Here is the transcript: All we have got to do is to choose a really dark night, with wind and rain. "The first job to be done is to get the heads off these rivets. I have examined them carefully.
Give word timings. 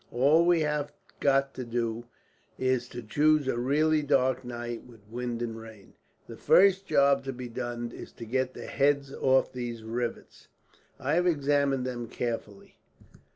All 0.11 0.47
we 0.47 0.61
have 0.61 0.91
got 1.19 1.53
to 1.53 1.63
do 1.63 2.05
is 2.57 2.87
to 2.87 3.03
choose 3.03 3.47
a 3.47 3.59
really 3.59 4.01
dark 4.01 4.43
night, 4.43 4.83
with 4.87 5.07
wind 5.07 5.43
and 5.43 5.55
rain. 5.61 5.93
"The 6.25 6.37
first 6.37 6.87
job 6.87 7.23
to 7.25 7.31
be 7.31 7.47
done 7.47 7.91
is 7.91 8.11
to 8.13 8.25
get 8.25 8.55
the 8.55 8.65
heads 8.65 9.13
off 9.13 9.53
these 9.53 9.83
rivets. 9.83 10.47
I 10.99 11.13
have 11.13 11.27
examined 11.27 11.85
them 11.85 12.07
carefully. 12.07 12.77